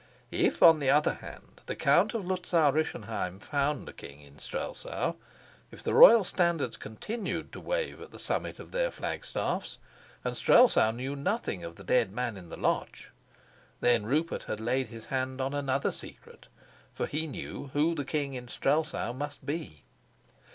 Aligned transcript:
If, 0.31 0.63
on 0.63 0.79
the 0.79 0.89
other 0.89 1.13
hand, 1.13 1.61
the 1.67 1.75
Count 1.75 2.15
of 2.15 2.25
Luzau 2.25 2.71
Rischenheim 2.71 3.39
found 3.39 3.87
a 3.87 3.93
king 3.93 4.19
in 4.19 4.39
Strelsau, 4.39 5.13
if 5.69 5.83
the 5.83 5.93
royal 5.93 6.23
standards 6.23 6.75
continued 6.75 7.53
to 7.53 7.59
wave 7.59 8.01
at 8.01 8.09
the 8.09 8.17
summit 8.17 8.57
of 8.57 8.71
their 8.71 8.89
flag 8.89 9.23
staffs, 9.23 9.77
and 10.25 10.35
Strelsau 10.35 10.89
knew 10.89 11.15
nothing 11.15 11.63
of 11.63 11.75
the 11.75 11.83
dead 11.83 12.11
man 12.11 12.35
in 12.35 12.49
the 12.49 12.57
lodge, 12.57 13.11
then 13.79 14.03
Rupert 14.07 14.41
had 14.45 14.59
laid 14.59 14.87
his 14.87 15.05
hand 15.05 15.39
on 15.39 15.53
another 15.53 15.91
secret; 15.91 16.47
for 16.95 17.05
he 17.05 17.27
knew 17.27 17.67
who 17.73 17.93
the 17.93 18.03
king 18.03 18.33
in 18.33 18.47
Strelsau 18.47 19.13
must 19.13 19.45
be. 19.45 19.83